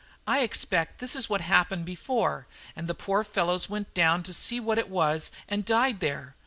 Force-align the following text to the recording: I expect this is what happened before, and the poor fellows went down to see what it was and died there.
I 0.25 0.39
expect 0.39 0.97
this 0.97 1.15
is 1.15 1.29
what 1.29 1.41
happened 1.41 1.85
before, 1.85 2.47
and 2.75 2.87
the 2.87 2.95
poor 2.95 3.23
fellows 3.23 3.69
went 3.69 3.93
down 3.93 4.23
to 4.23 4.33
see 4.33 4.59
what 4.59 4.79
it 4.79 4.89
was 4.89 5.29
and 5.47 5.63
died 5.63 5.99
there. 5.99 6.33